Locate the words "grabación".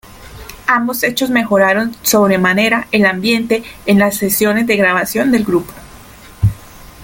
4.75-5.31